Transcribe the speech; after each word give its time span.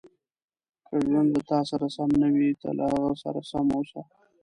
•که 0.85 0.95
ژوند 1.05 1.29
له 1.35 1.41
تا 1.49 1.59
سره 1.69 1.87
سم 1.95 2.09
نه 2.21 2.27
وي، 2.35 2.49
ته 2.61 2.67
له 2.77 2.83
هغه 2.93 3.11
سره 3.23 3.41
سم 3.51 3.67
اوسه. 3.77 4.01